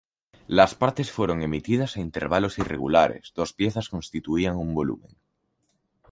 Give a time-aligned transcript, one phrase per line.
[0.47, 5.15] Las partes fueron emitidas a intervalos irregulares, dos piezas constituían un volumen.